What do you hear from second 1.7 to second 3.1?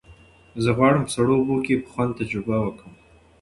په خوند تجربه وکړم.